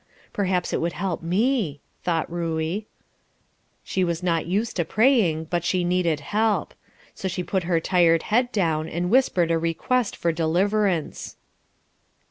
"Perhaps 0.33 0.73
it 0.73 0.81
would 0.81 0.93
help 0.93 1.21
me," 1.21 1.79
thought 2.01 2.27
Ruey. 2.31 2.87
She 3.83 4.03
was 4.03 4.23
not 4.23 4.47
used 4.47 4.75
to 4.77 4.83
praying, 4.83 5.43
but 5.43 5.63
she 5.63 5.83
needed 5.83 6.21
help. 6.21 6.73
So 7.13 7.27
she 7.27 7.43
put 7.43 7.65
her 7.65 7.79
tired 7.79 8.23
head 8.23 8.51
down, 8.51 8.89
and 8.89 9.11
whispered 9.11 9.51
a 9.51 9.59
request 9.59 10.15
for 10.17 10.31
deliverance. 10.31 11.37